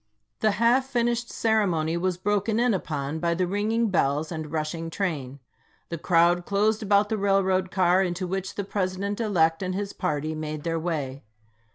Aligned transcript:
The 0.39 0.53
half 0.57 0.87
finished 0.87 1.29
ceremony 1.29 1.95
was 1.95 2.17
broken 2.17 2.59
in 2.59 2.73
upon 2.73 3.19
by 3.19 3.35
the 3.35 3.45
ringing 3.45 3.89
bells 3.91 4.31
and 4.31 4.51
rushing 4.51 4.89
train. 4.89 5.39
The 5.89 5.99
crowd 5.99 6.43
closed 6.43 6.81
about 6.81 7.09
the 7.09 7.19
railroad 7.19 7.69
car 7.69 8.01
into 8.01 8.25
which 8.25 8.55
the 8.55 8.63
Pres 8.63 8.97
ident 8.97 9.19
elect 9.21 9.61
and 9.61 9.75
his 9.75 9.93
party1 9.93 10.37
made 10.37 10.63
their 10.63 10.79
way. 10.79 11.21